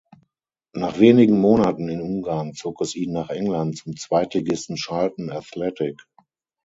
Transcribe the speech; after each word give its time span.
Nach 0.73 0.97
wenigen 0.97 1.39
Monaten 1.39 1.87
in 1.87 2.01
Ungarn 2.01 2.55
zog 2.55 2.81
es 2.81 2.95
ihn 2.95 3.13
nach 3.13 3.29
England 3.29 3.77
zum 3.77 3.95
Zweitligisten 3.97 4.75
Charlton 4.75 5.29
Athletic. 5.29 6.01